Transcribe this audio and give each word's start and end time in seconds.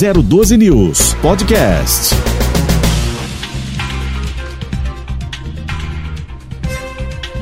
012 0.00 0.56
News 0.56 1.12
Podcast. 1.20 2.14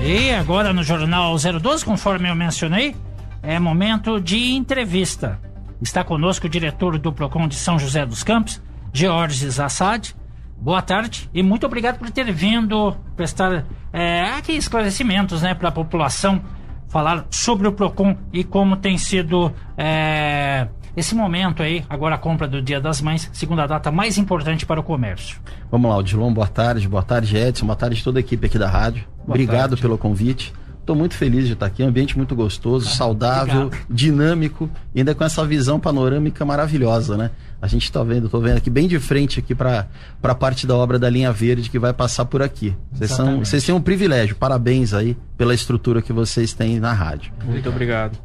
E 0.05 0.33
agora 0.33 0.73
no 0.73 0.83
Jornal 0.83 1.37
012, 1.39 1.85
conforme 1.85 2.29
eu 2.29 2.35
mencionei, 2.35 2.97
é 3.45 3.61
momento 3.61 4.21
de 4.21 4.55
entrevista. 4.55 5.39
Está 5.81 6.03
conosco 6.03 6.47
o 6.47 6.51
diretor 6.51 6.99
do 6.99 7.13
PROCON 7.13 7.47
de 7.47 7.55
São 7.55 7.79
José 7.79 8.05
dos 8.05 8.25
Campos, 8.25 8.61
Georges 8.93 9.61
Assad. 9.61 10.13
Boa 10.61 10.83
tarde 10.83 11.31
e 11.33 11.45
muito 11.45 11.65
obrigado 11.65 11.97
por 11.97 12.11
ter 12.11 12.33
vindo 12.33 12.97
prestar 13.15 13.67
é, 13.93 14.23
aqui 14.37 14.55
esclarecimentos 14.55 15.43
né, 15.43 15.55
para 15.55 15.69
a 15.69 15.73
população, 15.73 16.43
falar 16.89 17.25
sobre 17.31 17.69
o 17.69 17.73
PROCON 17.73 18.17
e 18.33 18.43
como 18.43 18.77
tem 18.77 18.99
sido 18.99 19.53
é, 19.77 20.67
esse 20.99 21.15
momento 21.15 21.63
aí, 21.63 21.85
agora 21.89 22.17
a 22.17 22.19
compra 22.19 22.49
do 22.49 22.61
Dia 22.61 22.81
das 22.81 23.01
Mães, 23.01 23.31
segunda 23.33 23.67
data 23.67 23.91
mais 23.93 24.19
importante 24.19 24.67
para 24.67 24.81
o 24.81 24.83
comércio. 24.83 25.39
Vamos 25.71 25.89
lá, 25.89 25.97
Odilon, 25.97 26.33
boa 26.33 26.49
tarde, 26.49 26.89
boa 26.89 27.05
tarde, 27.05 27.37
Edson, 27.37 27.67
boa 27.67 27.77
tarde 27.77 28.03
toda 28.03 28.19
a 28.19 28.21
equipe 28.21 28.47
aqui 28.47 28.59
da 28.59 28.69
rádio. 28.69 29.05
Boa 29.19 29.29
Obrigado 29.29 29.71
tarde. 29.71 29.83
pelo 29.83 29.97
convite. 29.97 30.53
Estou 30.81 30.97
muito 30.97 31.15
feliz 31.15 31.47
de 31.47 31.53
estar 31.53 31.67
aqui, 31.67 31.83
ambiente 31.83 32.17
muito 32.17 32.35
gostoso, 32.35 32.89
ah, 32.89 32.91
saudável, 32.91 33.67
obrigado. 33.67 33.87
dinâmico, 33.89 34.71
e 34.95 35.01
ainda 35.01 35.15
com 35.15 35.23
essa 35.23 35.45
visão 35.47 35.79
panorâmica 35.79 36.45
maravilhosa, 36.45 37.17
né? 37.17 37.31
A 37.61 37.67
gente 37.67 37.85
está 37.85 38.03
vendo, 38.03 38.25
estou 38.25 38.41
vendo 38.41 38.57
aqui 38.57 38.71
bem 38.71 38.89
de 38.89 38.99
frente 38.99 39.39
aqui 39.39 39.55
para 39.55 39.87
a 40.23 40.35
parte 40.35 40.67
da 40.67 40.75
obra 40.75 40.99
da 40.99 41.09
linha 41.11 41.31
verde 41.31 41.69
que 41.69 41.79
vai 41.79 41.93
passar 41.93 42.25
por 42.25 42.43
aqui. 42.43 42.75
Vocês, 42.91 43.11
são, 43.11 43.39
vocês 43.41 43.65
têm 43.65 43.75
um 43.75 43.81
privilégio, 43.81 44.35
parabéns 44.35 44.95
aí 44.95 45.17
pela 45.37 45.55
estrutura 45.55 46.01
que 46.01 46.13
vocês 46.13 46.55
têm 46.55 46.81
na 46.81 46.93
rádio. 46.93 47.33
Muito 47.45 47.69
obrigado. 47.69 48.19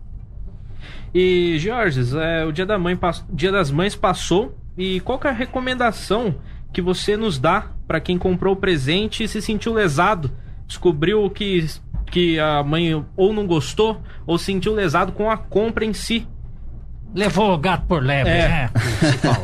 E 1.14 1.58
Jorge, 1.60 2.02
é, 2.18 2.46
o 2.46 2.52
dia, 2.52 2.66
da 2.66 2.78
mãe, 2.78 2.98
dia 3.30 3.52
das 3.52 3.70
Mães 3.72 3.96
passou 3.96 4.58
e 4.78 5.00
qual 5.02 5.20
é 5.24 5.28
a 5.30 5.32
recomendação 5.32 6.36
que 6.72 6.82
você 6.82 7.16
nos 7.16 7.38
dá 7.38 7.68
para 7.88 8.00
quem 8.00 8.18
comprou 8.18 8.54
o 8.54 8.58
presente 8.58 9.24
e 9.24 9.28
se 9.28 9.42
sentiu 9.42 9.74
lesado, 9.74 10.32
descobriu 10.68 11.30
que 11.30 11.68
que 12.14 12.40
a 12.40 12.62
mãe 12.62 13.04
ou 13.18 13.34
não 13.34 13.48
gostou 13.48 14.00
ou 14.28 14.38
sentiu 14.38 14.76
lesado 14.76 15.12
com 15.14 15.32
a 15.32 15.36
compra 15.36 15.84
em 15.84 15.94
si. 15.94 16.28
Levou 17.16 17.54
o 17.54 17.58
gato 17.58 17.88
por 17.88 18.04
lebre, 18.04 18.32
é. 18.32 18.48
né? 18.48 18.72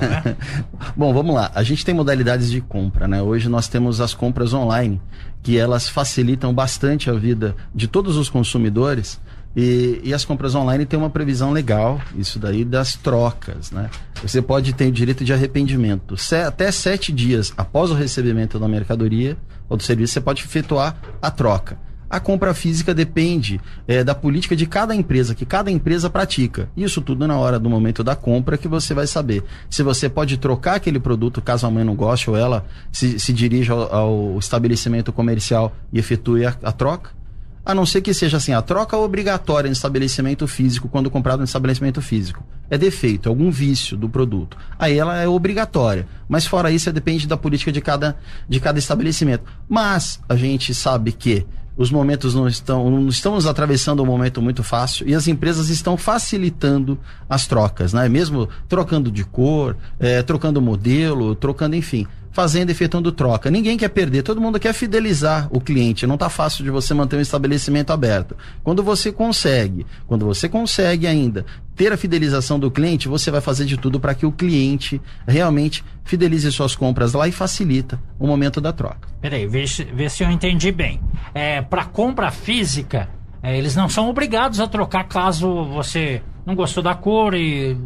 Né? 0.02 0.36
Bom, 0.96 1.12
vamos 1.12 1.34
lá. 1.34 1.52
A 1.56 1.64
gente 1.64 1.84
tem 1.84 1.96
modalidades 1.96 2.52
de 2.52 2.62
compra, 2.62 3.08
né? 3.08 3.24
Hoje 3.24 3.50
nós 3.50 3.68
temos 3.68 4.00
as 4.00 4.14
compras 4.14 4.54
online, 4.54 5.02
que 5.42 5.58
elas 5.58 5.90
facilitam 5.90 6.54
bastante 6.54 7.10
a 7.10 7.14
vida 7.14 7.56
de 7.74 7.88
todos 7.88 8.18
os 8.18 8.30
consumidores. 8.30 9.20
E, 9.56 10.00
e, 10.04 10.14
as 10.14 10.24
compras 10.24 10.54
online 10.54 10.86
têm 10.86 11.00
uma 11.00 11.10
previsão 11.10 11.52
legal, 11.52 12.00
isso 12.16 12.38
daí 12.38 12.64
das 12.64 12.96
trocas, 12.96 13.72
né? 13.72 13.90
Você 14.22 14.42
pode 14.42 14.74
ter 14.74 14.88
o 14.88 14.92
direito 14.92 15.26
de 15.26 15.34
arrependimento. 15.34 16.16
Se, 16.16 16.36
até 16.36 16.72
sete 16.72 17.12
dias 17.12 17.52
após 17.58 17.90
o 17.90 17.96
recebimento 17.96 18.60
da 18.60 18.68
mercadoria 18.68 19.36
ou 19.68 19.76
do 19.76 19.84
serviço, 19.84 20.14
você 20.14 20.22
pode 20.22 20.44
efetuar 20.44 20.96
a 21.22 21.32
troca. 21.32 21.78
A 22.10 22.20
compra 22.20 22.56
física 22.56 22.94
depende 22.94 23.62
é, 23.88 24.04
da 24.04 24.16
política 24.16 24.56
de 24.56 24.66
cada 24.66 24.96
empresa, 24.96 25.36
que 25.36 25.46
cada 25.46 25.70
empresa 25.70 26.10
pratica. 26.10 26.68
Isso 26.76 27.02
tudo 27.02 27.28
na 27.28 27.38
hora 27.38 27.60
do 27.60 27.70
momento 27.70 28.04
da 28.04 28.16
compra 28.16 28.58
que 28.58 28.68
você 28.68 28.96
vai 28.96 29.06
saber. 29.06 29.44
Se 29.70 29.84
você 29.84 30.10
pode 30.10 30.38
trocar 30.38 30.76
aquele 30.76 31.00
produto 31.00 31.40
caso 31.40 31.68
a 31.68 31.72
mãe 31.72 31.84
não 31.84 31.96
goste 31.96 32.30
ou 32.30 32.36
ela 32.36 32.66
se, 32.92 33.20
se 33.20 33.32
dirija 33.32 33.74
ao, 33.74 33.94
ao 33.94 34.40
estabelecimento 34.40 35.14
comercial 35.14 35.72
e 35.94 36.00
efetue 36.00 36.48
a, 36.48 36.56
a 36.64 36.72
troca 36.72 37.19
a 37.66 37.76
não 37.76 37.86
ser 37.86 38.02
que 38.02 38.14
seja 38.14 38.38
assim, 38.38 38.54
a 38.54 38.62
troca 38.62 38.98
obrigatória 38.98 39.68
em 39.68 39.72
estabelecimento 39.72 40.48
físico 40.48 40.88
quando 40.88 41.10
comprado 41.10 41.42
em 41.42 41.46
estabelecimento 41.46 42.02
físico. 42.02 42.44
É 42.70 42.78
defeito, 42.78 43.28
é 43.28 43.30
algum 43.30 43.52
vício 43.52 43.98
do 43.98 44.10
produto. 44.10 44.58
Aí 44.78 44.98
ela 44.98 45.18
é 45.18 45.28
obrigatória. 45.28 46.08
Mas 46.28 46.46
fora 46.46 46.72
isso, 46.72 46.92
depende 46.92 47.28
da 47.28 47.38
política 47.38 47.72
de 47.72 47.82
cada, 47.82 48.18
de 48.48 48.60
cada 48.60 48.80
estabelecimento. 48.80 49.44
Mas 49.68 50.20
a 50.30 50.36
gente 50.36 50.74
sabe 50.74 51.12
que 51.12 51.46
os 51.76 51.90
momentos 51.90 52.36
não 52.36 52.48
estão, 52.48 52.90
não 52.90 53.08
estamos 53.08 53.46
atravessando 53.46 54.04
um 54.04 54.06
momento 54.06 54.42
muito 54.42 54.64
fácil 54.64 55.08
e 55.08 55.16
as 55.16 55.28
empresas 55.30 55.70
estão 55.70 55.96
facilitando 55.96 57.00
as 57.30 57.48
trocas, 57.48 57.94
né? 57.94 58.10
Mesmo 58.10 58.50
trocando 58.68 59.10
de 59.10 59.24
cor, 59.24 59.78
é, 59.98 60.22
trocando 60.22 60.62
modelo, 60.62 61.34
trocando, 61.36 61.76
enfim 61.76 62.06
fazendo, 62.32 62.70
efetuando 62.70 63.12
troca. 63.12 63.50
Ninguém 63.50 63.78
quer 63.78 63.90
perder, 63.90 64.24
todo 64.24 64.42
mundo 64.42 64.60
quer 64.60 64.74
fidelizar 64.74 65.48
o 65.52 65.60
cliente. 65.60 66.08
Não 66.08 66.16
está 66.16 66.30
fácil 66.30 66.64
de 66.64 66.70
você 66.70 66.94
manter 66.94 67.18
um 67.18 67.22
estabelecimento 67.22 67.92
aberto. 67.92 68.36
Quando 68.64 68.84
você 68.84 69.12
consegue, 69.12 69.86
quando 70.08 70.26
você 70.26 70.48
consegue 70.48 71.08
ainda 71.08 71.46
ter 71.76 71.92
a 71.94 71.98
fidelização 71.98 72.60
do 72.60 72.70
cliente, 72.70 73.08
você 73.08 73.32
vai 73.32 73.42
fazer 73.42 73.66
de 73.66 73.78
tudo 73.78 74.00
para 74.00 74.14
que 74.14 74.26
o 74.26 74.32
cliente 74.32 75.02
realmente 75.28 75.84
fidelize 76.04 76.52
suas 76.52 76.76
compras 76.76 77.14
lá 77.14 77.28
e 77.28 77.32
facilita 77.32 78.00
o 78.18 78.28
momento 78.28 78.60
da 78.60 78.74
troca. 78.74 79.08
Peraí, 79.22 79.48
vê, 79.48 79.64
vê 79.94 80.10
se 80.10 80.24
eu 80.24 80.30
entendi 80.30 80.72
bem. 80.72 81.00
É, 81.34 81.62
para 81.62 81.86
compra 81.86 82.32
física, 82.32 83.10
é, 83.42 83.58
eles 83.58 83.76
não 83.76 83.88
são 83.88 84.10
obrigados 84.10 84.60
a 84.60 84.68
trocar 84.68 85.06
caso 85.06 85.66
você 85.66 86.22
não 86.46 86.56
gostou 86.56 86.84
da 86.84 86.96
cor 86.96 87.34
e 87.34 87.78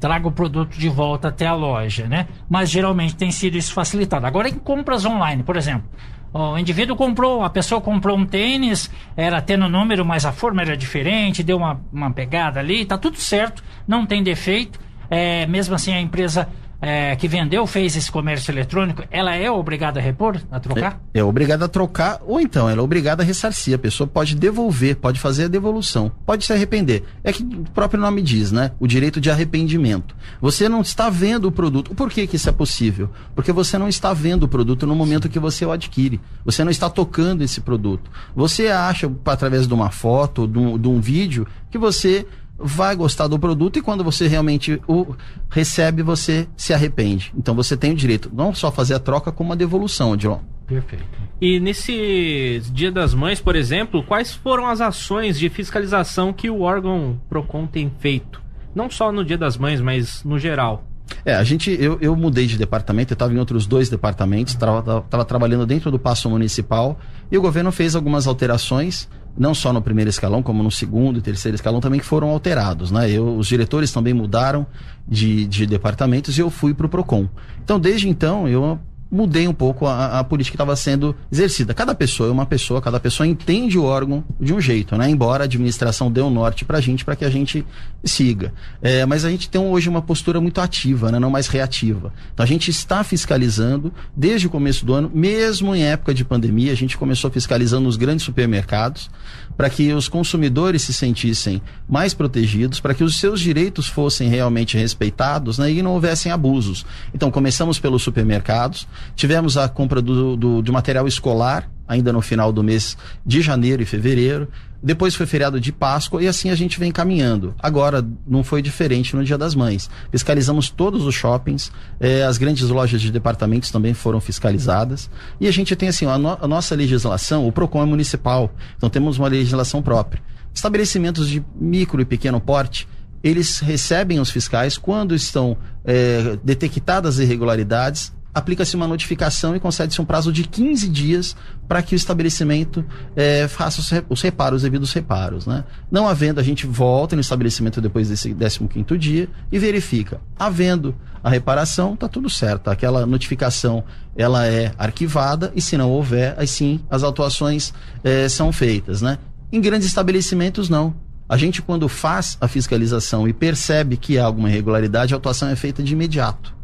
traga 0.00 0.26
o 0.26 0.32
produto 0.32 0.76
de 0.76 0.88
volta 0.88 1.28
até 1.28 1.46
a 1.46 1.54
loja, 1.54 2.08
né? 2.08 2.26
Mas 2.48 2.70
geralmente 2.70 3.14
tem 3.14 3.30
sido 3.30 3.56
isso 3.56 3.72
facilitado. 3.74 4.26
Agora 4.26 4.48
em 4.48 4.54
compras 4.54 5.04
online, 5.04 5.42
por 5.42 5.56
exemplo, 5.56 5.88
o 6.32 6.56
indivíduo 6.56 6.96
comprou, 6.96 7.42
a 7.42 7.50
pessoa 7.50 7.80
comprou 7.80 8.16
um 8.16 8.24
tênis, 8.24 8.90
era 9.16 9.42
tendo 9.42 9.68
número, 9.68 10.04
mas 10.04 10.24
a 10.24 10.32
forma 10.32 10.62
era 10.62 10.76
diferente, 10.76 11.42
deu 11.42 11.58
uma, 11.58 11.80
uma 11.92 12.10
pegada 12.10 12.58
ali, 12.60 12.84
tá 12.84 12.96
tudo 12.96 13.18
certo, 13.18 13.62
não 13.86 14.06
tem 14.06 14.22
defeito. 14.22 14.78
É, 15.10 15.44
mesmo 15.46 15.74
assim 15.74 15.92
a 15.92 16.00
empresa 16.00 16.48
é, 16.80 17.14
que 17.16 17.28
vendeu, 17.28 17.66
fez 17.66 17.94
esse 17.94 18.10
comércio 18.10 18.50
eletrônico, 18.50 19.04
ela 19.10 19.34
é 19.34 19.50
obrigada 19.50 20.00
a 20.00 20.02
repor, 20.02 20.40
a 20.50 20.58
trocar? 20.58 21.00
É, 21.12 21.20
é 21.20 21.24
obrigada 21.24 21.66
a 21.66 21.68
trocar, 21.68 22.20
ou 22.26 22.40
então 22.40 22.68
ela 22.68 22.80
é 22.80 22.84
obrigada 22.84 23.22
a 23.22 23.26
ressarcir. 23.26 23.74
A 23.74 23.78
pessoa 23.78 24.06
pode 24.06 24.34
devolver, 24.34 24.96
pode 24.96 25.20
fazer 25.20 25.44
a 25.44 25.48
devolução, 25.48 26.10
pode 26.24 26.44
se 26.44 26.52
arrepender. 26.52 27.04
É 27.22 27.32
que 27.32 27.42
o 27.42 27.64
próprio 27.74 28.00
nome 28.00 28.22
diz, 28.22 28.50
né? 28.50 28.72
O 28.80 28.86
direito 28.86 29.20
de 29.20 29.30
arrependimento. 29.30 30.14
Você 30.40 30.68
não 30.68 30.80
está 30.80 31.10
vendo 31.10 31.46
o 31.46 31.52
produto. 31.52 31.94
Por 31.94 32.10
que, 32.10 32.26
que 32.26 32.36
isso 32.36 32.48
é 32.48 32.52
possível? 32.52 33.10
Porque 33.34 33.52
você 33.52 33.76
não 33.76 33.88
está 33.88 34.12
vendo 34.14 34.44
o 34.44 34.48
produto 34.48 34.86
no 34.86 34.94
momento 34.94 35.28
que 35.28 35.38
você 35.38 35.64
o 35.66 35.72
adquire. 35.72 36.20
Você 36.44 36.64
não 36.64 36.70
está 36.70 36.88
tocando 36.88 37.42
esse 37.42 37.60
produto. 37.60 38.10
Você 38.34 38.68
acha, 38.68 39.10
através 39.26 39.66
de 39.66 39.74
uma 39.74 39.90
foto, 39.90 40.46
de 40.46 40.58
um, 40.58 40.78
de 40.78 40.88
um 40.88 41.00
vídeo, 41.00 41.46
que 41.70 41.78
você 41.78 42.26
vai 42.60 42.94
gostar 42.94 43.26
do 43.26 43.38
produto 43.38 43.78
e 43.78 43.82
quando 43.82 44.04
você 44.04 44.28
realmente 44.28 44.80
o 44.86 45.14
recebe, 45.48 46.02
você 46.02 46.46
se 46.56 46.72
arrepende. 46.72 47.32
Então 47.36 47.54
você 47.54 47.76
tem 47.76 47.92
o 47.92 47.96
direito 47.96 48.30
não 48.32 48.54
só 48.54 48.70
fazer 48.70 48.94
a 48.94 48.98
troca, 48.98 49.32
como 49.32 49.52
a 49.52 49.56
devolução, 49.56 50.16
John. 50.16 50.42
Perfeito. 50.66 51.04
E 51.40 51.58
nesse 51.58 52.62
Dia 52.72 52.92
das 52.92 53.14
Mães, 53.14 53.40
por 53.40 53.56
exemplo, 53.56 54.04
quais 54.04 54.32
foram 54.32 54.66
as 54.68 54.80
ações 54.80 55.38
de 55.38 55.48
fiscalização 55.48 56.32
que 56.32 56.48
o 56.48 56.60
órgão 56.60 57.20
Procon 57.28 57.66
tem 57.66 57.90
feito? 57.98 58.40
Não 58.74 58.88
só 58.88 59.10
no 59.10 59.24
Dia 59.24 59.38
das 59.38 59.56
Mães, 59.56 59.80
mas 59.80 60.22
no 60.22 60.38
geral. 60.38 60.84
É, 61.24 61.34
a 61.34 61.42
gente, 61.42 61.76
eu, 61.80 61.98
eu 62.00 62.14
mudei 62.14 62.46
de 62.46 62.56
departamento, 62.56 63.12
eu 63.12 63.14
estava 63.14 63.32
em 63.32 63.38
outros 63.38 63.66
dois 63.66 63.88
departamentos, 63.88 64.54
estava 64.54 65.24
trabalhando 65.24 65.66
dentro 65.66 65.90
do 65.90 65.98
passo 65.98 66.30
municipal 66.30 66.98
e 67.32 67.36
o 67.36 67.42
governo 67.42 67.72
fez 67.72 67.96
algumas 67.96 68.28
alterações 68.28 69.08
não 69.36 69.54
só 69.54 69.72
no 69.72 69.80
primeiro 69.80 70.10
escalão, 70.10 70.42
como 70.42 70.62
no 70.62 70.70
segundo 70.70 71.18
e 71.18 71.22
terceiro 71.22 71.54
escalão 71.54 71.80
também 71.80 72.00
que 72.00 72.06
foram 72.06 72.28
alterados, 72.30 72.90
né? 72.90 73.10
Eu, 73.10 73.36
os 73.36 73.46
diretores 73.46 73.92
também 73.92 74.12
mudaram 74.12 74.66
de, 75.06 75.46
de 75.46 75.66
departamentos 75.66 76.36
e 76.36 76.40
eu 76.40 76.50
fui 76.50 76.74
para 76.74 76.86
o 76.86 76.88
Procon. 76.88 77.28
Então, 77.62 77.78
desde 77.78 78.08
então, 78.08 78.48
eu 78.48 78.78
mudei 79.10 79.48
um 79.48 79.52
pouco 79.52 79.86
a, 79.86 80.20
a 80.20 80.24
política 80.24 80.52
que 80.52 80.62
estava 80.62 80.76
sendo 80.76 81.16
exercida. 81.32 81.74
Cada 81.74 81.94
pessoa 81.94 82.28
é 82.28 82.32
uma 82.32 82.46
pessoa, 82.46 82.80
cada 82.80 83.00
pessoa 83.00 83.26
entende 83.26 83.78
o 83.78 83.84
órgão 83.84 84.24
de 84.40 84.54
um 84.54 84.60
jeito, 84.60 84.96
né? 84.96 85.10
Embora 85.10 85.44
a 85.44 85.46
administração 85.46 86.10
dê 86.10 86.20
um 86.20 86.30
norte 86.30 86.64
para 86.64 86.78
a 86.78 86.80
gente, 86.80 87.04
para 87.04 87.16
que 87.16 87.24
a 87.24 87.30
gente 87.30 87.64
siga. 88.04 88.52
É, 88.80 89.04
mas 89.04 89.24
a 89.24 89.30
gente 89.30 89.48
tem 89.48 89.60
hoje 89.60 89.88
uma 89.88 90.00
postura 90.00 90.40
muito 90.40 90.60
ativa, 90.60 91.10
né? 91.10 91.18
não 91.18 91.30
mais 91.30 91.46
reativa. 91.48 92.12
Então 92.32 92.44
a 92.44 92.46
gente 92.46 92.70
está 92.70 93.02
fiscalizando 93.02 93.92
desde 94.16 94.46
o 94.46 94.50
começo 94.50 94.84
do 94.84 94.94
ano, 94.94 95.10
mesmo 95.12 95.74
em 95.74 95.82
época 95.82 96.14
de 96.14 96.24
pandemia, 96.24 96.72
a 96.72 96.76
gente 96.76 96.96
começou 96.96 97.30
fiscalizando 97.30 97.88
os 97.88 97.96
grandes 97.96 98.24
supermercados 98.24 99.10
para 99.56 99.68
que 99.68 99.92
os 99.92 100.08
consumidores 100.08 100.82
se 100.82 100.92
sentissem 100.92 101.60
mais 101.88 102.14
protegidos, 102.14 102.80
para 102.80 102.94
que 102.94 103.04
os 103.04 103.18
seus 103.18 103.40
direitos 103.40 103.86
fossem 103.86 104.28
realmente 104.28 104.78
respeitados 104.78 105.58
né? 105.58 105.70
e 105.70 105.82
não 105.82 105.92
houvessem 105.92 106.32
abusos. 106.32 106.86
Então 107.12 107.30
começamos 107.30 107.78
pelos 107.78 108.02
supermercados, 108.02 108.88
Tivemos 109.14 109.56
a 109.56 109.68
compra 109.68 110.00
do, 110.00 110.36
do, 110.36 110.62
de 110.62 110.72
material 110.72 111.06
escolar, 111.06 111.70
ainda 111.86 112.12
no 112.12 112.20
final 112.20 112.52
do 112.52 112.62
mês 112.62 112.96
de 113.26 113.42
janeiro 113.42 113.82
e 113.82 113.86
fevereiro. 113.86 114.48
Depois 114.82 115.14
foi 115.14 115.26
feriado 115.26 115.60
de 115.60 115.72
Páscoa 115.72 116.22
e 116.22 116.28
assim 116.28 116.48
a 116.48 116.54
gente 116.54 116.78
vem 116.78 116.90
caminhando. 116.90 117.54
Agora, 117.58 118.06
não 118.26 118.42
foi 118.42 118.62
diferente 118.62 119.14
no 119.14 119.24
Dia 119.24 119.36
das 119.36 119.54
Mães. 119.54 119.90
Fiscalizamos 120.10 120.70
todos 120.70 121.04
os 121.04 121.14
shoppings, 121.14 121.70
eh, 121.98 122.22
as 122.22 122.38
grandes 122.38 122.68
lojas 122.70 123.00
de 123.00 123.10
departamentos 123.10 123.70
também 123.70 123.92
foram 123.92 124.20
fiscalizadas. 124.20 125.10
E 125.38 125.46
a 125.46 125.50
gente 125.50 125.76
tem 125.76 125.88
assim, 125.88 126.06
a, 126.06 126.16
no, 126.16 126.38
a 126.40 126.48
nossa 126.48 126.74
legislação, 126.74 127.46
o 127.46 127.52
PROCON 127.52 127.82
é 127.82 127.86
municipal, 127.86 128.50
então 128.76 128.88
temos 128.88 129.18
uma 129.18 129.28
legislação 129.28 129.82
própria. 129.82 130.22
Estabelecimentos 130.54 131.28
de 131.28 131.44
micro 131.54 132.00
e 132.00 132.04
pequeno 132.04 132.40
porte, 132.40 132.88
eles 133.22 133.58
recebem 133.58 134.18
os 134.18 134.30
fiscais 134.30 134.78
quando 134.78 135.14
estão 135.14 135.56
é, 135.84 136.38
detectadas 136.42 137.18
irregularidades, 137.18 138.12
aplica-se 138.34 138.76
uma 138.76 138.86
notificação 138.86 139.54
e 139.56 139.60
concede-se 139.60 140.00
um 140.00 140.04
prazo 140.04 140.32
de 140.32 140.44
15 140.44 140.88
dias 140.88 141.36
para 141.66 141.82
que 141.82 141.94
o 141.94 141.96
estabelecimento 141.96 142.84
é, 143.16 143.48
faça 143.48 143.80
os, 143.80 143.90
os 144.08 144.22
reparos, 144.22 144.58
os 144.58 144.62
devidos 144.62 144.92
reparos. 144.92 145.46
Né? 145.46 145.64
Não 145.90 146.08
havendo, 146.08 146.40
a 146.40 146.42
gente 146.42 146.66
volta 146.66 147.16
no 147.16 147.20
estabelecimento 147.20 147.80
depois 147.80 148.08
desse 148.08 148.34
15 148.34 148.98
dia 148.98 149.28
e 149.50 149.58
verifica. 149.58 150.20
Havendo 150.38 150.94
a 151.22 151.28
reparação, 151.28 151.94
está 151.94 152.08
tudo 152.08 152.30
certo. 152.30 152.68
Aquela 152.68 153.04
notificação 153.04 153.84
ela 154.16 154.46
é 154.46 154.72
arquivada 154.78 155.52
e 155.54 155.60
se 155.60 155.76
não 155.76 155.90
houver, 155.90 156.34
aí 156.38 156.46
sim 156.46 156.80
as 156.90 157.02
autuações 157.02 157.72
é, 158.02 158.28
são 158.28 158.52
feitas. 158.52 159.02
Né? 159.02 159.18
Em 159.52 159.60
grandes 159.60 159.86
estabelecimentos, 159.86 160.68
não. 160.68 160.94
A 161.28 161.36
gente, 161.36 161.62
quando 161.62 161.88
faz 161.88 162.36
a 162.40 162.48
fiscalização 162.48 163.28
e 163.28 163.32
percebe 163.32 163.96
que 163.96 164.18
há 164.18 164.24
alguma 164.24 164.50
irregularidade, 164.50 165.14
a 165.14 165.16
autuação 165.16 165.48
é 165.48 165.54
feita 165.54 165.80
de 165.80 165.92
imediato. 165.92 166.59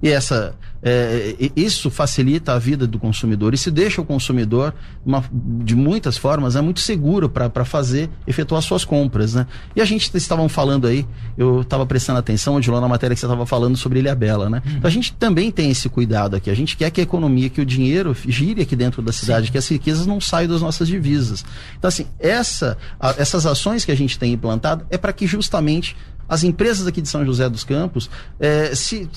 E 0.00 0.08
essa, 0.08 0.54
é, 0.80 1.50
isso 1.56 1.90
facilita 1.90 2.52
a 2.52 2.58
vida 2.58 2.86
do 2.86 2.98
consumidor. 2.98 3.52
Isso 3.52 3.70
deixa 3.70 4.00
o 4.00 4.04
consumidor, 4.04 4.72
uma, 5.04 5.24
de 5.32 5.74
muitas 5.74 6.16
formas, 6.16 6.54
é 6.54 6.60
muito 6.60 6.80
seguro 6.80 7.28
para 7.28 7.64
fazer, 7.64 8.08
efetuar 8.26 8.62
suas 8.62 8.84
compras. 8.84 9.34
Né? 9.34 9.46
E 9.74 9.80
a 9.80 9.84
gente 9.84 10.16
estavam 10.16 10.48
falando 10.48 10.86
aí, 10.86 11.04
eu 11.36 11.62
estava 11.62 11.84
prestando 11.84 12.20
atenção, 12.20 12.54
onde 12.54 12.70
lá 12.70 12.80
na 12.80 12.88
matéria 12.88 13.14
que 13.14 13.20
você 13.20 13.26
estava 13.26 13.44
falando 13.44 13.76
sobre 13.76 13.98
Ilha 13.98 14.14
Bela. 14.14 14.48
Né? 14.48 14.62
Então 14.66 14.88
a 14.88 14.92
gente 14.92 15.12
também 15.14 15.50
tem 15.50 15.70
esse 15.70 15.88
cuidado 15.88 16.36
aqui. 16.36 16.48
A 16.48 16.54
gente 16.54 16.76
quer 16.76 16.90
que 16.90 17.00
a 17.00 17.04
economia, 17.04 17.50
que 17.50 17.60
o 17.60 17.66
dinheiro 17.66 18.16
gire 18.26 18.62
aqui 18.62 18.76
dentro 18.76 19.02
da 19.02 19.12
cidade, 19.12 19.46
Sim. 19.46 19.52
que 19.52 19.58
as 19.58 19.68
riquezas 19.68 20.06
não 20.06 20.20
saiam 20.20 20.48
das 20.48 20.62
nossas 20.62 20.86
divisas. 20.86 21.44
Então, 21.76 21.88
assim, 21.88 22.06
essa, 22.20 22.78
a, 23.00 23.16
essas 23.18 23.46
ações 23.46 23.84
que 23.84 23.90
a 23.90 23.96
gente 23.96 24.16
tem 24.16 24.32
implantado 24.32 24.86
é 24.90 24.96
para 24.96 25.12
que 25.12 25.26
justamente 25.26 25.96
as 26.28 26.44
empresas 26.44 26.86
aqui 26.86 27.00
de 27.00 27.08
São 27.08 27.24
José 27.24 27.48
dos 27.48 27.64
Campos 27.64 28.10
é, 28.38 28.74
se 28.74 29.08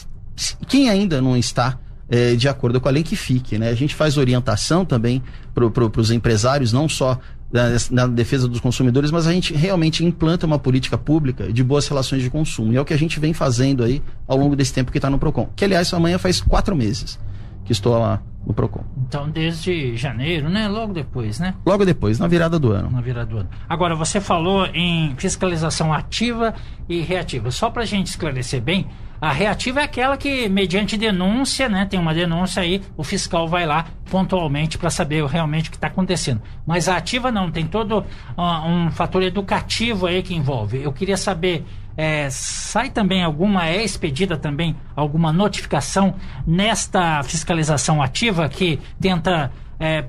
quem 0.68 0.90
ainda 0.90 1.22
não 1.22 1.38
está 1.38 1.78
é, 2.10 2.36
de 2.36 2.50
acordo 2.50 2.82
com 2.82 2.90
a 2.90 2.92
lei 2.92 3.04
que 3.04 3.16
fique, 3.16 3.58
né? 3.58 3.70
A 3.70 3.76
gente 3.76 3.96
faz 3.96 4.18
orientação 4.18 4.84
também 4.84 5.24
para 5.54 5.70
pro, 5.70 5.92
os 5.98 6.12
empresários, 6.12 6.74
não 6.74 6.90
só 6.90 7.18
na, 7.52 7.70
na, 7.90 8.08
defesa 8.08 8.48
dos 8.48 8.60
consumidores, 8.60 9.12
mas 9.12 9.28
a 9.28 9.32
gente 9.32 9.54
realmente 9.54 10.04
implanta 10.06 10.46
uma 10.46 10.60
política 10.60 10.98
pública 10.98 11.52
de 11.52 11.64
boas 11.64 11.88
relações 11.88 12.22
de 12.22 12.30
consumo. 12.30 12.74
E 12.74 12.78
é 12.78 12.82
o 12.82 12.86
que 12.86 12.94
a 12.94 12.98
gente 12.98 13.20
vem 13.20 13.34
fazendo 13.34 13.84
aí 13.84 14.02
ao 14.28 14.38
longo 14.38 14.56
desse 14.56 14.74
tempo 14.74 14.92
que 14.92 14.98
está 14.98 15.10
no 15.10 15.20
PROCON. 15.20 15.50
Que, 15.56 15.66
aliás, 15.66 15.94
amanhã 15.94 16.18
faz 16.18 16.42
quatro 16.42 16.76
meses 16.76 17.20
que 17.64 17.72
estou 17.72 17.98
lá 17.98 18.22
no 18.46 18.54
PROCON. 18.54 18.84
Então, 19.08 19.30
desde 19.30 19.96
janeiro, 19.96 20.50
né? 20.50 20.68
Logo 20.68 20.94
depois, 20.94 21.40
né? 21.40 21.54
Logo 21.66 21.86
depois, 21.86 22.20
na 22.20 22.28
virada 22.28 22.58
do 22.58 22.72
ano. 22.72 22.90
Na 22.90 23.02
virada 23.02 23.30
do 23.30 23.38
ano. 23.38 23.50
Agora, 23.70 23.96
você 23.96 24.20
falou 24.20 24.66
em 24.68 25.14
fiscalização 25.18 25.94
ativa 25.94 26.54
e 26.90 27.02
reativa. 27.02 27.52
Só 27.52 27.70
para 27.70 27.84
a 27.84 27.86
gente 27.86 28.08
esclarecer 28.08 28.62
bem, 28.62 28.88
a 29.22 29.32
reativa 29.32 29.82
é 29.82 29.84
aquela 29.84 30.18
que, 30.18 30.50
mediante 30.50 30.98
denúncia, 30.98 31.70
né, 31.70 31.86
tem 31.86 32.00
uma 32.00 32.12
denúncia 32.12 32.64
aí, 32.64 32.82
o 32.98 33.04
fiscal 33.04 33.48
vai 33.48 33.68
lá 33.68 33.86
pontualmente 34.10 34.80
para 34.80 34.90
saber 34.90 35.24
realmente 35.28 35.70
o 35.70 35.72
que 35.72 35.78
está 35.78 35.86
acontecendo. 35.86 36.42
Mas 36.66 36.90
a 36.90 36.98
ativa 36.98 37.32
não, 37.32 37.52
tem 37.52 37.68
todo 37.68 38.00
uh, 38.00 38.68
um 38.68 38.90
fator 38.90 39.22
educativo 39.22 40.08
aí 40.08 40.24
que 40.24 40.34
envolve. 40.34 40.82
Eu 40.82 40.92
queria 40.92 41.18
saber, 41.18 41.64
é, 41.96 42.30
sai 42.32 42.90
também 42.90 43.24
alguma, 43.24 43.68
é 43.68 43.84
expedida 43.84 44.36
também 44.36 44.76
alguma 44.96 45.32
notificação 45.32 46.16
nesta 46.46 47.22
fiscalização 47.22 48.02
ativa 48.02 48.50
que 48.50 48.80
tenta 49.00 49.52
é, 49.80 50.06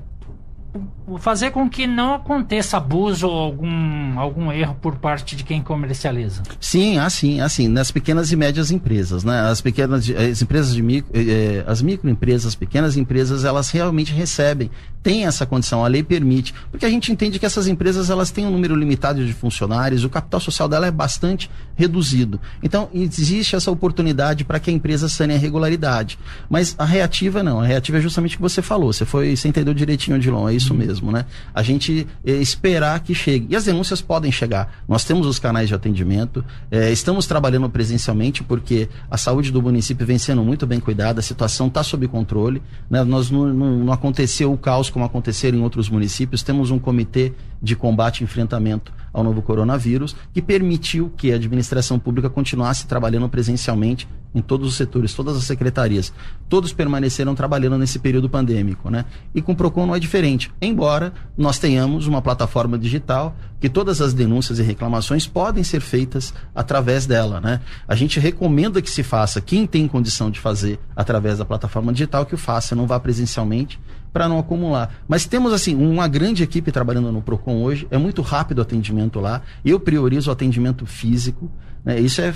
fazer 1.19 1.51
com 1.51 1.69
que 1.69 1.85
não 1.85 2.13
aconteça 2.13 2.77
abuso 2.77 3.27
ou 3.27 3.37
algum, 3.37 4.19
algum 4.19 4.51
erro 4.51 4.75
por 4.81 4.95
parte 4.95 5.35
de 5.35 5.43
quem 5.43 5.61
comercializa. 5.61 6.43
Sim, 6.59 6.97
assim, 6.97 7.41
assim, 7.41 7.67
nas 7.67 7.91
pequenas 7.91 8.31
e 8.31 8.35
médias 8.35 8.71
empresas, 8.71 9.23
né? 9.23 9.41
As 9.41 9.59
pequenas 9.59 10.09
as 10.09 10.41
empresas 10.41 10.73
de 10.73 10.81
micro, 10.81 11.11
eh, 11.13 11.21
eh, 11.21 11.63
as 11.67 11.81
microempresas, 11.81 12.47
as 12.47 12.55
pequenas 12.55 12.95
empresas, 12.95 13.43
elas 13.43 13.69
realmente 13.69 14.13
recebem, 14.13 14.71
tem 15.01 15.25
essa 15.25 15.45
condição, 15.45 15.83
a 15.83 15.87
lei 15.87 16.01
permite, 16.01 16.53
porque 16.71 16.85
a 16.85 16.89
gente 16.89 17.11
entende 17.11 17.37
que 17.37 17.45
essas 17.45 17.67
empresas 17.67 18.09
elas 18.09 18.31
têm 18.31 18.45
um 18.45 18.51
número 18.51 18.75
limitado 18.75 19.25
de 19.25 19.33
funcionários, 19.33 20.05
o 20.05 20.09
capital 20.09 20.39
social 20.39 20.69
dela 20.69 20.87
é 20.87 20.91
bastante 20.91 21.51
reduzido. 21.75 22.39
Então, 22.61 22.89
existe 22.93 23.55
essa 23.55 23.69
oportunidade 23.69 24.45
para 24.45 24.59
que 24.59 24.69
a 24.69 24.73
empresa 24.73 25.09
sane 25.09 25.33
a 25.33 25.37
regularidade. 25.37 26.17
Mas 26.49 26.75
a 26.77 26.85
reativa 26.85 27.43
não, 27.43 27.59
a 27.59 27.65
reativa 27.65 27.97
é 27.97 28.01
justamente 28.01 28.35
o 28.35 28.37
que 28.37 28.41
você 28.41 28.61
falou, 28.61 28.93
você 28.93 29.03
foi, 29.03 29.35
você 29.35 29.49
entendeu 29.49 29.73
direitinho, 29.73 30.17
Dilon, 30.17 30.47
é 30.47 30.53
isso 30.53 30.73
mesmo 30.73 30.92
mesmo, 30.93 31.11
né? 31.11 31.25
A 31.53 31.63
gente 31.63 32.07
é, 32.25 32.31
esperar 32.33 32.99
que 32.99 33.15
chegue. 33.15 33.47
E 33.49 33.55
as 33.55 33.65
denúncias 33.65 34.01
podem 34.01 34.31
chegar. 34.31 34.83
Nós 34.87 35.03
temos 35.03 35.25
os 35.25 35.39
canais 35.39 35.67
de 35.67 35.73
atendimento, 35.73 36.45
é, 36.69 36.91
estamos 36.91 37.25
trabalhando 37.25 37.69
presencialmente 37.69 38.43
porque 38.43 38.87
a 39.09 39.17
saúde 39.17 39.51
do 39.51 39.61
município 39.61 40.05
vem 40.05 40.17
sendo 40.17 40.43
muito 40.43 40.67
bem 40.67 40.79
cuidada, 40.79 41.19
a 41.19 41.23
situação 41.23 41.67
está 41.67 41.83
sob 41.83 42.07
controle. 42.07 42.61
Né? 42.89 43.03
Nós 43.03 43.31
não, 43.31 43.47
não, 43.47 43.77
não 43.79 43.93
aconteceu 43.93 44.53
o 44.53 44.57
caos 44.57 44.89
como 44.89 45.03
aconteceu 45.03 45.53
em 45.53 45.61
outros 45.61 45.89
municípios. 45.89 46.43
Temos 46.43 46.69
um 46.69 46.77
comitê 46.77 47.33
de 47.61 47.75
combate 47.75 48.21
e 48.21 48.23
enfrentamento 48.23 48.91
ao 49.13 49.23
novo 49.23 49.41
coronavírus, 49.41 50.15
que 50.33 50.41
permitiu 50.41 51.11
que 51.15 51.31
a 51.31 51.35
administração 51.35 51.99
pública 51.99 52.29
continuasse 52.29 52.87
trabalhando 52.87 53.29
presencialmente 53.29 54.07
em 54.33 54.41
todos 54.41 54.67
os 54.67 54.75
setores, 54.75 55.13
todas 55.13 55.37
as 55.37 55.43
secretarias. 55.43 56.11
Todos 56.49 56.73
permaneceram 56.73 57.35
trabalhando 57.35 57.77
nesse 57.77 57.99
período 57.99 58.29
pandêmico, 58.29 58.89
né? 58.89 59.05
E 59.33 59.41
com 59.41 59.51
o 59.51 59.55
Procon 59.55 59.85
não 59.85 59.95
é 59.95 59.99
diferente. 59.99 60.51
Embora 60.59 61.13
nós 61.37 61.59
tenhamos 61.59 62.07
uma 62.07 62.21
plataforma 62.21 62.77
digital 62.77 63.35
que 63.63 63.69
todas 63.69 64.01
as 64.01 64.13
denúncias 64.13 64.59
e 64.59 64.61
reclamações 64.61 65.25
podem 65.25 65.63
ser 65.63 65.79
feitas 65.79 66.33
através 66.53 67.05
dela, 67.05 67.39
né? 67.39 67.61
A 67.87 67.95
gente 67.95 68.19
recomenda 68.19 68.81
que 68.81 68.89
se 68.89 69.03
faça, 69.03 69.39
quem 69.39 69.65
tem 69.65 69.87
condição 69.87 70.29
de 70.29 70.37
fazer 70.37 70.77
através 70.93 71.37
da 71.37 71.45
plataforma 71.45 71.93
digital, 71.93 72.25
que 72.25 72.35
o 72.35 72.37
faça, 72.37 72.75
não 72.75 72.85
vá 72.85 72.99
presencialmente 72.99 73.79
para 74.11 74.27
não 74.27 74.37
acumular. 74.37 74.93
Mas 75.07 75.25
temos 75.25 75.53
assim 75.53 75.77
uma 75.77 76.09
grande 76.09 76.43
equipe 76.43 76.73
trabalhando 76.73 77.09
no 77.09 77.21
Procon 77.21 77.63
hoje, 77.63 77.87
é 77.89 77.97
muito 77.97 78.21
rápido 78.21 78.57
o 78.57 78.63
atendimento 78.63 79.21
lá. 79.21 79.41
Eu 79.63 79.79
priorizo 79.79 80.29
o 80.29 80.33
atendimento 80.33 80.85
físico, 80.85 81.49
né? 81.85 81.97
Isso 81.97 82.19
é 82.19 82.35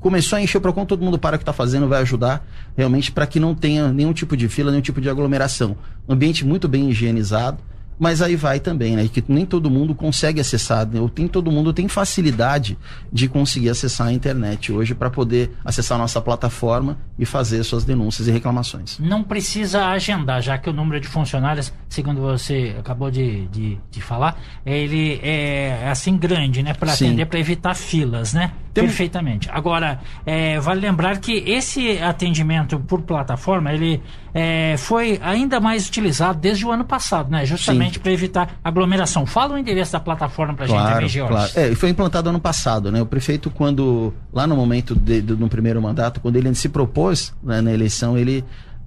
começou 0.00 0.38
a 0.38 0.40
encher 0.40 0.56
o 0.56 0.62
Procon, 0.62 0.86
todo 0.86 1.04
mundo 1.04 1.18
para 1.18 1.36
o 1.36 1.38
que 1.38 1.42
está 1.42 1.52
fazendo, 1.52 1.86
vai 1.88 2.00
ajudar 2.00 2.42
realmente 2.74 3.12
para 3.12 3.26
que 3.26 3.38
não 3.38 3.54
tenha 3.54 3.92
nenhum 3.92 4.14
tipo 4.14 4.34
de 4.34 4.48
fila, 4.48 4.70
nenhum 4.70 4.82
tipo 4.82 4.98
de 4.98 5.10
aglomeração. 5.10 5.76
Ambiente 6.08 6.42
muito 6.42 6.66
bem 6.66 6.88
higienizado 6.88 7.58
mas 7.98 8.20
aí 8.20 8.36
vai 8.36 8.60
também, 8.60 8.96
né? 8.96 9.08
Que 9.08 9.22
nem 9.28 9.46
todo 9.46 9.70
mundo 9.70 9.94
consegue 9.94 10.40
acessar, 10.40 10.86
né? 10.86 11.00
ou 11.00 11.10
nem 11.16 11.28
todo 11.28 11.50
mundo 11.50 11.72
tem 11.72 11.88
facilidade 11.88 12.76
de 13.12 13.28
conseguir 13.28 13.70
acessar 13.70 14.08
a 14.08 14.12
internet 14.12 14.72
hoje 14.72 14.94
para 14.94 15.10
poder 15.10 15.50
acessar 15.64 15.96
a 15.96 16.00
nossa 16.00 16.20
plataforma 16.20 16.98
e 17.18 17.24
fazer 17.24 17.62
suas 17.64 17.84
denúncias 17.84 18.28
e 18.28 18.30
reclamações. 18.30 18.98
Não 18.98 19.22
precisa 19.22 19.86
agendar, 19.86 20.42
já 20.42 20.58
que 20.58 20.68
o 20.68 20.72
número 20.72 21.00
de 21.00 21.08
funcionários, 21.08 21.72
segundo 21.88 22.20
você 22.20 22.74
acabou 22.78 23.10
de, 23.10 23.46
de, 23.48 23.78
de 23.90 24.00
falar, 24.00 24.40
ele 24.64 25.20
é 25.22 25.88
assim 25.88 26.16
grande, 26.16 26.62
né? 26.62 26.74
Para 26.74 26.92
atender, 26.92 27.26
para 27.26 27.38
evitar 27.38 27.74
filas, 27.74 28.32
né? 28.32 28.52
Tem... 28.74 28.84
Perfeitamente. 28.84 29.48
Agora, 29.52 30.00
é, 30.26 30.58
vale 30.58 30.80
lembrar 30.80 31.18
que 31.18 31.32
esse 31.46 31.96
atendimento 31.98 32.80
por 32.80 33.02
plataforma, 33.02 33.72
ele 33.72 34.02
é, 34.34 34.74
foi 34.76 35.20
ainda 35.22 35.60
mais 35.60 35.86
utilizado 35.86 36.40
desde 36.40 36.66
o 36.66 36.72
ano 36.72 36.84
passado, 36.84 37.30
né? 37.30 37.46
Justamente 37.46 38.00
para 38.00 38.10
evitar 38.10 38.58
aglomeração. 38.64 39.24
Fala 39.24 39.54
o 39.54 39.58
endereço 39.58 39.92
da 39.92 40.00
plataforma 40.00 40.54
para 40.54 40.64
a 40.64 40.68
claro, 40.68 41.00
gente 41.02 41.12
George. 41.12 41.32
Claro. 41.32 41.52
É, 41.54 41.74
foi 41.76 41.90
implantado 41.90 42.28
ano 42.28 42.40
passado, 42.40 42.90
né? 42.90 43.00
O 43.00 43.06
prefeito, 43.06 43.48
quando, 43.48 44.12
lá 44.32 44.44
no 44.44 44.56
momento 44.56 44.96
de, 44.96 45.22
do, 45.22 45.46
primeiro 45.46 45.80
mandato, 45.80 46.20
quando 46.20 46.34
ele 46.34 46.52
se 46.56 46.68
propôs 46.68 47.32
né, 47.44 47.60
na 47.60 47.72
eleição, 47.72 48.18
ele 48.18 48.44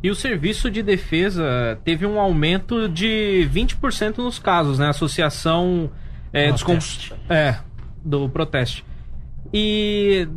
E 0.04 0.08
o 0.08 0.14
serviço 0.14 0.70
de 0.70 0.84
defesa 0.84 1.80
teve 1.82 2.06
um 2.06 2.20
aumento 2.20 2.88
de 2.88 3.50
20% 3.52 4.18
nos 4.18 4.38
casos, 4.38 4.78
né? 4.78 4.86
A 4.86 4.90
associação 4.90 5.90
é, 6.32 6.52
dos, 6.52 7.12
é, 7.28 7.56
do 8.04 8.28
protesto. 8.28 8.93
E 9.52 10.28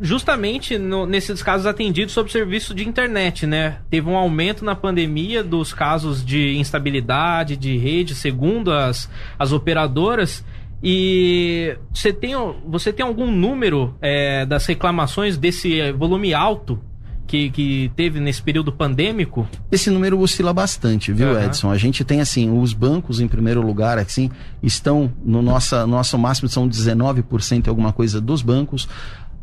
justamente 0.00 0.78
no, 0.78 1.06
nesses 1.06 1.42
casos 1.42 1.66
atendidos 1.66 2.12
sob 2.12 2.30
serviço 2.30 2.74
de 2.74 2.86
internet, 2.86 3.46
né? 3.46 3.78
Teve 3.90 4.08
um 4.08 4.16
aumento 4.16 4.64
na 4.64 4.74
pandemia 4.74 5.42
dos 5.42 5.72
casos 5.72 6.24
de 6.24 6.56
instabilidade 6.56 7.56
de 7.56 7.76
rede, 7.76 8.14
segundo 8.14 8.72
as, 8.72 9.10
as 9.38 9.52
operadoras. 9.52 10.44
E 10.82 11.76
você 11.92 12.12
tem, 12.12 12.34
você 12.66 12.92
tem 12.92 13.04
algum 13.04 13.30
número 13.30 13.96
é, 14.00 14.44
das 14.44 14.66
reclamações 14.66 15.38
desse 15.38 15.90
volume 15.92 16.34
alto 16.34 16.80
que, 17.26 17.50
que 17.50 17.90
teve 17.96 18.20
nesse 18.20 18.40
período 18.40 18.72
pandêmico? 18.72 19.48
Esse 19.70 19.90
número 19.90 20.18
oscila 20.18 20.52
bastante, 20.52 21.12
viu, 21.12 21.28
uhum. 21.28 21.42
Edson? 21.42 21.70
A 21.70 21.76
gente 21.76 22.04
tem, 22.04 22.20
assim, 22.20 22.50
os 22.50 22.72
bancos, 22.72 23.20
em 23.20 23.28
primeiro 23.28 23.60
lugar, 23.60 23.98
assim, 23.98 24.30
estão 24.62 25.12
no 25.24 25.42
nossa, 25.42 25.86
nosso 25.86 26.16
máximo, 26.16 26.48
são 26.48 26.68
19% 26.68 27.68
alguma 27.68 27.92
coisa 27.92 28.20
dos 28.20 28.42
bancos. 28.42 28.88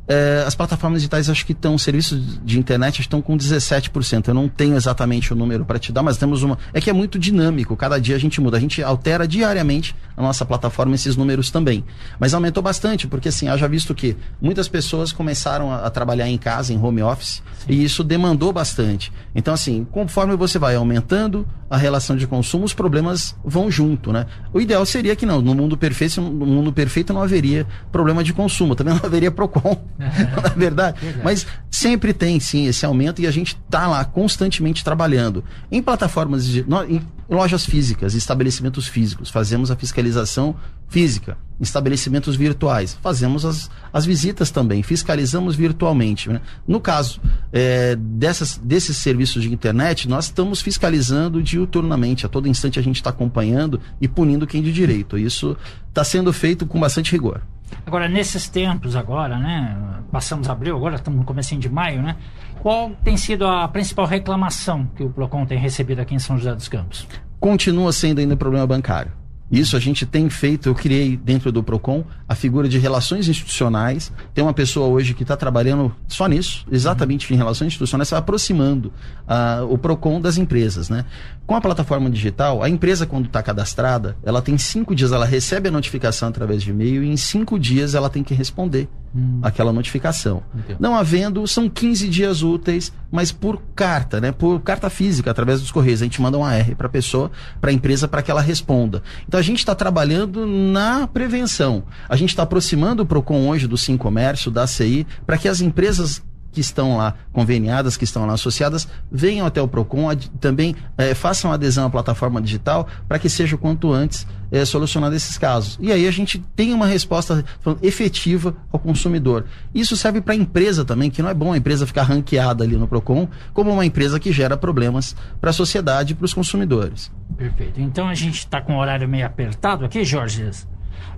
É, 0.05 0.43
as 0.45 0.53
plataformas 0.53 1.01
digitais 1.01 1.29
acho 1.29 1.45
que 1.45 1.53
estão, 1.53 1.77
serviços 1.77 2.39
de 2.43 2.59
internet 2.59 2.99
estão 2.99 3.21
com 3.21 3.37
17%. 3.37 4.27
Eu 4.27 4.33
não 4.33 4.49
tenho 4.49 4.75
exatamente 4.75 5.31
o 5.31 5.35
número 5.35 5.63
para 5.63 5.79
te 5.79 5.91
dar, 5.91 6.03
mas 6.03 6.17
temos 6.17 6.43
uma. 6.43 6.57
É 6.73 6.81
que 6.81 6.89
é 6.89 6.93
muito 6.93 7.17
dinâmico, 7.17 7.75
cada 7.75 7.99
dia 7.99 8.15
a 8.15 8.19
gente 8.19 8.41
muda. 8.41 8.57
A 8.57 8.59
gente 8.59 8.83
altera 8.83 9.27
diariamente 9.27 9.95
a 10.15 10.21
nossa 10.21 10.45
plataforma 10.45 10.95
esses 10.95 11.15
números 11.15 11.49
também. 11.49 11.83
Mas 12.19 12.33
aumentou 12.33 12.61
bastante, 12.61 13.07
porque 13.07 13.29
assim, 13.29 13.47
haja 13.47 13.67
visto 13.67 13.95
que 13.95 14.17
muitas 14.41 14.67
pessoas 14.67 15.11
começaram 15.11 15.71
a, 15.71 15.85
a 15.85 15.89
trabalhar 15.89 16.27
em 16.27 16.37
casa, 16.37 16.73
em 16.73 16.81
home 16.81 17.01
office, 17.01 17.41
Sim. 17.59 17.73
e 17.73 17.83
isso 17.83 18.03
demandou 18.03 18.51
bastante. 18.51 19.11
Então, 19.33 19.53
assim, 19.53 19.85
conforme 19.89 20.35
você 20.35 20.59
vai 20.59 20.75
aumentando 20.75 21.47
a 21.69 21.77
relação 21.77 22.15
de 22.15 22.27
consumo, 22.27 22.65
os 22.65 22.73
problemas 22.73 23.35
vão 23.43 23.71
junto, 23.71 24.11
né? 24.11 24.27
O 24.53 24.61
ideal 24.61 24.85
seria 24.85 25.15
que 25.15 25.25
não, 25.25 25.41
no 25.41 25.55
mundo 25.55 25.75
perfeito, 25.75 26.21
no 26.21 26.45
mundo 26.45 26.71
perfeito 26.71 27.13
não 27.13 27.21
haveria 27.23 27.65
problema 27.91 28.23
de 28.23 28.31
consumo, 28.31 28.75
também 28.75 28.93
não 28.93 29.01
haveria 29.07 29.31
PROCON 29.31 29.81
na 29.97 30.07
é 30.07 30.49
verdade. 30.55 30.99
verdade. 30.99 31.21
Mas 31.23 31.47
sempre 31.69 32.13
tem, 32.13 32.39
sim, 32.39 32.67
esse 32.67 32.85
aumento 32.85 33.21
e 33.21 33.27
a 33.27 33.31
gente 33.31 33.57
está 33.65 33.87
lá 33.87 34.03
constantemente 34.05 34.83
trabalhando. 34.83 35.43
Em 35.71 35.81
plataformas, 35.81 36.45
de, 36.45 36.65
em 36.89 37.01
lojas 37.29 37.65
físicas, 37.65 38.13
estabelecimentos 38.13 38.87
físicos, 38.87 39.29
fazemos 39.29 39.71
a 39.71 39.75
fiscalização 39.75 40.55
física. 40.87 41.37
Estabelecimentos 41.59 42.35
virtuais, 42.35 42.97
fazemos 43.01 43.45
as, 43.45 43.69
as 43.91 44.05
visitas 44.05 44.51
também, 44.51 44.83
fiscalizamos 44.83 45.55
virtualmente. 45.55 46.29
Né? 46.29 46.41
No 46.67 46.79
caso 46.79 47.21
é, 47.51 47.95
dessas, 47.95 48.57
desses 48.57 48.97
serviços 48.97 49.41
de 49.43 49.53
internet, 49.53 50.07
nós 50.07 50.25
estamos 50.25 50.61
fiscalizando 50.61 51.41
diuturnamente. 51.41 52.25
A 52.25 52.29
todo 52.29 52.47
instante 52.47 52.79
a 52.79 52.83
gente 52.83 52.97
está 52.97 53.09
acompanhando 53.09 53.79
e 54.01 54.07
punindo 54.07 54.45
quem 54.45 54.61
de 54.61 54.73
direito. 54.73 55.17
Isso 55.17 55.57
está 55.89 56.03
sendo 56.03 56.33
feito 56.33 56.65
com 56.65 56.79
bastante 56.79 57.11
rigor. 57.11 57.41
Agora, 57.85 58.07
nesses 58.07 58.47
tempos 58.49 58.95
agora, 58.95 59.37
né? 59.37 59.77
Passamos 60.11 60.49
abril, 60.49 60.75
agora 60.75 60.95
estamos 60.95 61.19
no 61.19 61.25
começo 61.25 61.55
de 61.57 61.69
maio, 61.69 62.01
né? 62.01 62.15
Qual 62.61 62.91
tem 63.03 63.17
sido 63.17 63.45
a 63.45 63.67
principal 63.67 64.05
reclamação 64.05 64.87
que 64.95 65.03
o 65.03 65.09
Procon 65.09 65.45
tem 65.45 65.57
recebido 65.57 65.99
aqui 65.99 66.13
em 66.15 66.19
São 66.19 66.37
José 66.37 66.53
dos 66.53 66.67
Campos? 66.67 67.07
Continua 67.39 67.91
sendo 67.91 68.19
ainda 68.19 68.37
problema 68.37 68.65
bancário. 68.65 69.22
Isso 69.53 69.77
a 69.77 69.79
gente 69.79 70.03
tem 70.03 70.31
feito, 70.31 70.67
eu 70.67 70.73
criei 70.73 71.15
dentro 71.15 71.51
do 71.51 71.61
PROCON 71.61 72.03
a 72.27 72.33
figura 72.33 72.67
de 72.67 72.79
relações 72.79 73.27
institucionais. 73.27 74.11
Tem 74.33 74.43
uma 74.43 74.51
pessoa 74.51 74.87
hoje 74.87 75.13
que 75.13 75.21
está 75.21 75.37
trabalhando 75.37 75.95
só 76.07 76.25
nisso, 76.25 76.65
exatamente 76.71 77.31
em 77.31 77.37
relações 77.37 77.67
institucionais, 77.67 78.11
aproximando 78.13 78.91
uh, 79.27 79.71
o 79.71 79.77
PROCON 79.77 80.19
das 80.19 80.39
empresas. 80.39 80.89
Né? 80.89 81.05
Com 81.45 81.55
a 81.55 81.61
plataforma 81.61 82.09
digital, 82.09 82.63
a 82.63 82.69
empresa, 82.69 83.05
quando 83.05 83.27
está 83.27 83.43
cadastrada, 83.43 84.17
ela 84.23 84.41
tem 84.41 84.57
cinco 84.57 84.95
dias, 84.95 85.11
ela 85.11 85.25
recebe 85.25 85.69
a 85.69 85.71
notificação 85.71 86.29
através 86.29 86.63
de 86.63 86.71
e-mail 86.71 87.03
e 87.03 87.11
em 87.11 87.17
cinco 87.17 87.59
dias 87.59 87.93
ela 87.93 88.09
tem 88.09 88.23
que 88.23 88.33
responder 88.33 88.89
hum. 89.15 89.39
aquela 89.41 89.71
notificação. 89.71 90.43
Entendo. 90.55 90.77
Não 90.79 90.95
havendo, 90.95 91.47
são 91.47 91.69
15 91.69 92.07
dias 92.09 92.41
úteis, 92.41 92.91
mas 93.11 93.31
por 93.31 93.61
carta, 93.75 94.19
né? 94.19 94.31
Por 94.31 94.59
carta 94.61 94.89
física, 94.89 95.31
através 95.31 95.61
dos 95.61 95.71
correios. 95.71 96.01
A 96.01 96.05
gente 96.05 96.21
manda 96.21 96.37
um 96.37 96.43
AR 96.43 96.75
para 96.75 96.87
a 96.87 96.89
pessoa, 96.89 97.31
para 97.61 97.71
a 97.71 97.73
empresa, 97.73 98.07
para 98.07 98.21
que 98.21 98.31
ela 98.31 98.41
responda. 98.41 99.03
Então 99.27 99.39
a 99.39 99.43
gente 99.43 99.59
está 99.59 99.75
trabalhando 99.75 100.45
na 100.45 101.07
prevenção. 101.07 101.83
A 102.07 102.15
gente 102.15 102.29
está 102.29 102.43
aproximando 102.43 103.03
o 103.03 103.05
PROCON 103.05 103.47
hoje 103.47 103.67
do 103.67 103.77
Sim 103.77 103.97
Comércio, 103.97 104.51
da 104.51 104.65
CI, 104.65 105.05
para 105.25 105.37
que 105.37 105.47
as 105.47 105.61
empresas 105.61 106.21
que 106.53 106.61
estão 106.61 106.95
lá 106.97 107.15
conveniadas, 107.33 107.97
que 107.97 108.03
estão 108.03 108.25
lá 108.25 108.33
associadas, 108.33 108.87
venham 109.11 109.45
até 109.45 109.61
o 109.61 109.67
PROCON, 109.67 110.09
ad, 110.09 110.29
também 110.39 110.75
é, 110.97 111.13
façam 111.13 111.51
adesão 111.51 111.87
à 111.87 111.89
plataforma 111.89 112.41
digital 112.41 112.87
para 113.07 113.19
que 113.19 113.27
seja 113.27 113.55
o 113.55 113.59
quanto 113.59 113.91
antes 113.91 114.25
é, 114.51 114.63
solucionado 114.63 115.15
esses 115.15 115.35
casos. 115.37 115.79
E 115.81 115.91
aí 115.91 116.07
a 116.07 116.11
gente 116.11 116.37
tem 116.55 116.73
uma 116.73 116.85
resposta 116.85 117.43
efetiva 117.81 118.55
ao 118.71 118.79
consumidor. 118.79 119.45
Isso 119.73 119.97
serve 119.97 120.21
para 120.21 120.33
a 120.33 120.37
empresa 120.37 120.85
também, 120.85 121.09
que 121.09 121.23
não 121.23 121.29
é 121.29 121.33
bom 121.33 121.51
a 121.51 121.57
empresa 121.57 121.87
ficar 121.87 122.03
ranqueada 122.03 122.63
ali 122.63 122.77
no 122.77 122.87
PROCON, 122.87 123.27
como 123.51 123.71
uma 123.71 123.85
empresa 123.85 124.19
que 124.19 124.31
gera 124.31 124.55
problemas 124.55 125.15
para 125.41 125.49
a 125.49 125.53
sociedade 125.53 126.13
e 126.13 126.15
para 126.15 126.25
os 126.25 126.33
consumidores. 126.33 127.11
Perfeito. 127.35 127.81
Então 127.81 128.07
a 128.07 128.13
gente 128.13 128.37
está 128.37 128.61
com 128.61 128.75
o 128.75 128.79
horário 128.79 129.09
meio 129.09 129.25
apertado 129.25 129.83
aqui, 129.83 130.05
Jorge. 130.05 130.51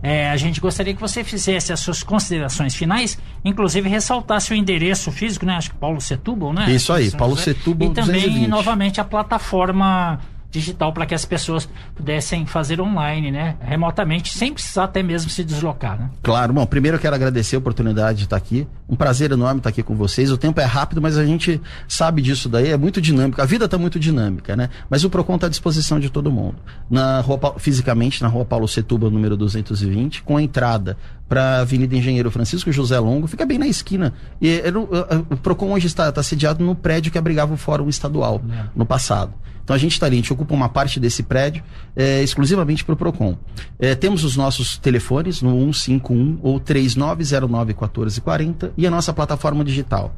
É, 0.04 0.30
a 0.30 0.38
gente 0.38 0.60
gostaria 0.62 0.94
que 0.94 1.02
você 1.02 1.24
fizesse 1.24 1.74
as 1.74 1.80
suas 1.80 2.04
considerações 2.04 2.76
finais, 2.76 3.18
inclusive 3.44 3.90
ressaltasse 3.90 4.54
o 4.54 4.56
endereço 4.56 5.12
físico, 5.12 5.46
né? 5.46 5.56
Acho 5.56 5.72
que 5.72 5.78
Paulo 5.78 6.00
Setúbal, 6.00 6.54
né? 6.54 6.72
Isso 6.72 6.94
aí, 6.94 7.12
Paulo 7.12 7.38
Setúbal 7.38 7.90
E 7.90 7.94
também, 7.94 8.22
220. 8.22 8.48
novamente, 8.48 9.02
a 9.02 9.04
plataforma 9.04 10.20
digital 10.60 10.94
para 10.94 11.06
que 11.06 11.14
as 11.14 11.26
pessoas 11.26 11.68
pudessem 11.96 12.46
fazer 12.46 12.80
online, 12.80 13.32
né? 13.32 13.58
Remotamente, 13.62 14.36
sem 14.36 14.54
precisar 14.54 14.86
até 14.86 15.04
mesmo 15.04 15.30
se 15.30 15.44
deslocar, 15.44 16.00
né? 16.00 16.10
Claro, 16.24 16.54
bom, 16.54 16.66
primeiro 16.66 16.98
eu 16.98 17.02
quero 17.02 17.16
agradecer 17.16 17.56
a 17.56 17.60
oportunidade 17.60 18.20
de 18.20 18.24
estar 18.26 18.38
aqui. 18.38 18.68
Um 18.88 18.96
prazer 18.96 19.32
enorme 19.32 19.60
estar 19.60 19.70
aqui 19.70 19.84
com 19.84 19.96
vocês. 19.96 20.32
O 20.32 20.38
tempo 20.38 20.60
é 20.62 20.66
rápido, 20.66 21.02
mas 21.02 21.18
a 21.18 21.26
gente 21.26 21.62
sabe 21.88 22.22
disso 22.22 22.48
daí, 22.48 22.70
é 22.70 22.78
muito 22.78 23.02
dinâmico. 23.02 23.42
A 23.42 23.46
vida 23.46 23.66
está 23.66 23.78
muito 23.78 24.00
dinâmica, 24.00 24.56
né? 24.56 24.70
Mas 24.90 25.04
o 25.04 25.10
Procon 25.10 25.36
está 25.36 25.48
à 25.48 25.50
disposição 25.50 26.00
de 26.00 26.10
todo 26.10 26.32
mundo. 26.32 26.58
Na 26.90 27.20
rua, 27.22 27.56
fisicamente, 27.58 28.22
na 28.22 28.28
rua 28.28 28.46
Paulo 28.46 28.68
Setuba, 28.68 29.10
número 29.10 29.36
220, 29.36 30.24
com 30.24 30.40
entrada 30.40 30.98
para 31.28 31.42
a 31.42 31.60
Avenida 31.62 31.96
Engenheiro 31.96 32.30
Francisco 32.30 32.72
José 32.72 33.00
Longo, 33.00 33.28
fica 33.28 33.46
bem 33.46 33.58
na 33.58 33.68
esquina. 33.68 34.14
E 34.40 34.50
era, 34.50 34.80
o, 34.80 34.88
o 35.32 35.38
Procon 35.38 35.72
hoje 35.72 35.88
está, 35.88 36.10
está 36.10 36.22
sediado 36.22 36.64
no 36.64 36.76
prédio 36.76 37.12
que 37.12 37.18
abrigava 37.18 37.54
o 37.54 37.58
Fórum 37.58 37.90
Estadual 37.90 38.42
é. 38.50 38.66
no 38.76 38.86
passado. 38.86 39.34
Então 39.64 39.76
a 39.76 39.80
gente 39.80 39.94
está 39.94 40.06
ali, 40.06 40.18
a 40.18 40.20
gente 40.20 40.32
ocupa 40.32 40.54
uma 40.54 40.70
parte 40.70 41.00
desse 41.00 41.24
prédio 41.24 41.64
é, 41.96 42.22
exclusivamente 42.22 42.86
para 42.86 42.94
o 42.94 42.96
PROCON. 42.96 43.36
É, 43.80 43.96
temos 43.96 44.24
os 44.24 44.38
nossos 44.38 44.78
telefones 44.78 45.42
no 45.42 45.74
151 45.74 46.40
ou 46.44 46.60
3909 46.60 47.74
1440 47.74 48.74
e 48.78 48.86
a 48.86 48.92
nossa 48.92 49.12
plataforma 49.12 49.66
digital 49.66 50.16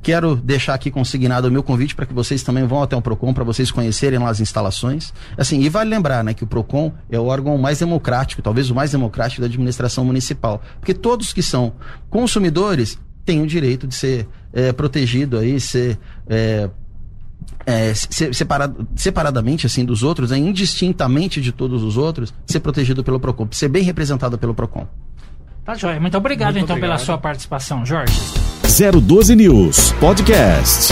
Quero 0.02 0.36
deixar 0.36 0.74
aqui 0.74 0.90
consignado 0.90 1.48
o 1.48 1.52
meu 1.52 1.62
convite 1.62 1.94
para 1.94 2.06
que 2.06 2.14
vocês 2.14 2.42
também 2.42 2.66
vão 2.66 2.82
até 2.82 2.96
o 2.96 3.02
Procon 3.02 3.34
para 3.34 3.44
vocês 3.44 3.70
conhecerem 3.70 4.20
lá 4.20 4.30
as 4.30 4.40
instalações. 4.40 5.14
Assim, 5.38 5.62
e 5.62 5.70
vale 5.70 5.90
lembrar, 5.90 6.24
né, 6.24 6.34
que 6.34 6.44
o 6.44 6.48
Procon 6.48 6.94
é 7.10 7.20
o 7.20 7.26
órgão 7.26 7.58
mais 7.58 7.80
democrático, 7.80 8.42
talvez 8.42 8.70
o 8.70 8.76
mais 8.76 8.92
democrático 8.92 9.42
da 9.42 9.48
administração 9.48 10.06
municipal, 10.06 10.62
porque 10.80 10.94
todos 10.94 11.34
que 11.34 11.44
são 11.44 11.74
consumidores 12.10 12.98
têm 13.26 13.42
o 13.42 13.48
direito 13.48 13.86
de 13.86 13.94
ser 13.94 14.28
é, 14.54 14.72
protegido 14.72 15.38
aí, 15.38 15.60
ser 15.60 16.00
é, 16.28 16.70
é, 17.66 17.94
separado, 17.94 18.88
separadamente 18.96 19.66
assim 19.66 19.86
dos 19.86 20.02
outros, 20.02 20.32
né, 20.32 20.38
indistintamente 20.38 21.42
de 21.42 21.52
todos 21.52 21.84
os 21.84 21.98
outros, 21.98 22.34
ser 22.46 22.60
protegido 22.62 23.04
pelo 23.04 23.20
Procon, 23.20 23.48
ser 23.52 23.68
bem 23.68 23.84
representado 23.84 24.38
pelo 24.38 24.54
Procon. 24.54 24.88
Tá 25.70 25.76
joia. 25.76 26.00
Muito 26.00 26.18
obrigado 26.18 26.54
Muito 26.54 26.64
então 26.64 26.76
obrigado. 26.78 26.98
pela 26.98 27.06
sua 27.06 27.16
participação, 27.20 27.86
Jorge. 27.86 28.12
012 29.04 29.36
News 29.36 29.92
Podcast. 30.00 30.92